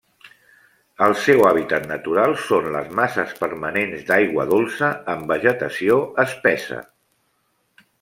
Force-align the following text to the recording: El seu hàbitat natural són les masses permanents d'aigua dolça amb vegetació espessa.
El 1.07 1.11
seu 1.25 1.43
hàbitat 1.49 1.85
natural 1.91 2.33
són 2.47 2.71
les 2.77 2.89
masses 3.01 3.37
permanents 3.45 4.09
d'aigua 4.11 4.49
dolça 4.57 4.93
amb 5.17 5.33
vegetació 5.37 6.05
espessa. 6.29 6.85